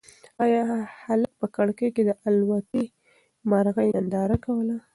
[0.43, 0.61] ایا
[1.05, 2.85] هلک په کړکۍ کې د الوتی
[3.49, 4.77] مرغۍ ننداره کوله؟